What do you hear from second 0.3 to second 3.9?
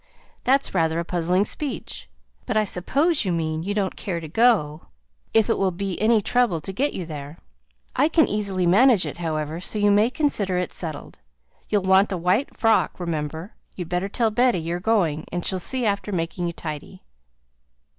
"That's rather a puzzling speech. But I suppose you mean you